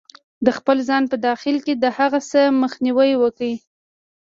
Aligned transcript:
-د 0.43 0.47
خپل 0.57 0.77
ځان 0.87 1.03
په 1.11 1.15
داخل 1.27 1.55
کې 1.65 1.73
د 1.83 1.85
هغه 1.97 2.19
څه 2.31 2.41
مخنیوی 2.61 3.11
وکړئ 3.17 3.53